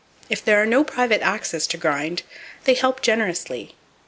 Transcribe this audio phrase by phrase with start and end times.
[0.31, 2.23] If there are no private axes to grind,
[2.63, 3.75] they help generously.